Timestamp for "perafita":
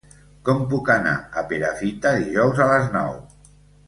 1.51-2.13